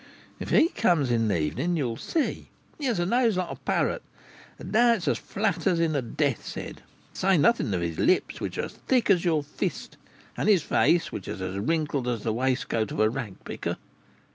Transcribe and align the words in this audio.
"If 0.39 0.49
he 0.49 0.69
comes 0.69 1.11
in 1.11 1.27
this 1.27 1.39
evening, 1.39 1.77
you'll 1.77 1.95
see. 1.95 2.49
He 2.79 2.85
had 2.85 2.97
a 2.97 3.05
nose 3.05 3.37
like 3.37 3.51
a 3.51 3.55
parrot, 3.55 4.01
and 4.57 4.71
now 4.71 4.93
it 4.93 4.97
is 4.97 5.07
as 5.09 5.17
flat 5.19 5.67
as 5.67 5.79
in 5.79 5.95
a 5.95 6.01
death's 6.01 6.55
head; 6.55 6.77
to 7.13 7.19
say 7.19 7.37
nothing 7.37 7.71
of 7.75 7.81
his 7.81 7.99
lips, 7.99 8.41
which 8.41 8.57
are 8.57 8.63
as 8.65 8.73
thick 8.73 9.11
as 9.11 9.23
your 9.23 9.43
fist, 9.43 9.97
and 10.35 10.49
his 10.49 10.63
face, 10.63 11.11
which 11.11 11.27
is 11.27 11.39
as 11.39 11.59
wrinkled 11.59 12.07
as 12.07 12.23
the 12.23 12.33
waistcoat 12.33 12.91
of 12.91 12.99
a 12.99 13.11
rag 13.11 13.35
picker." 13.43 13.77